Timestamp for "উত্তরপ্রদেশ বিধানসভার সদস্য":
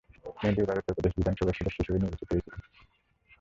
0.79-1.79